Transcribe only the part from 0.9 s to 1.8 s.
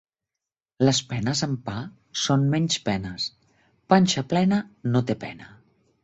penes amb pa